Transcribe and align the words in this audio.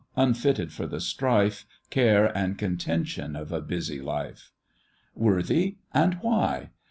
unfitted 0.15 0.71
for 0.73 0.87
the 0.87 0.99
strife, 0.99 1.63
Care, 1.91 2.35
and 2.35 2.57
contention 2.57 3.35
of 3.35 3.51
a 3.51 3.61
busy 3.61 4.01
life; 4.01 4.51
Worthy, 5.13 5.75
and 5.93 6.15
why? 6.21 6.71